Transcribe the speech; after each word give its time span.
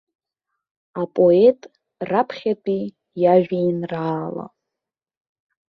Апоет 1.01 1.61
раԥхьатәи 2.09 2.83
иажәеинраала. 3.21 4.45